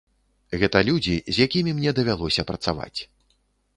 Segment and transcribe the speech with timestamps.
[0.61, 2.99] Гэта людзі, з якімі мне давялося працаваць.